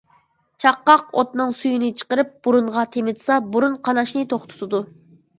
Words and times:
چاققاق 0.63 1.01
ئوتنىڭ 1.17 1.51
سۈيىنى 1.57 1.89
چىقىرىپ 2.01 2.31
بۇرۇنغا 2.47 2.85
تېمىتسا 2.95 3.37
بۇرۇن 3.57 3.75
قاناشنى 3.89 4.23
توختىتىدۇ. 4.33 4.81